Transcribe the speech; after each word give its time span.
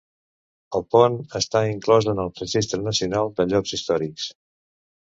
El 0.79 0.85
pont 0.95 1.17
està 1.41 1.61
inclòs 1.73 2.09
en 2.15 2.23
el 2.27 2.35
Registre 2.43 2.81
Nacional 2.89 3.35
de 3.43 3.51
Llocs 3.53 3.79
Històrics. 3.81 4.31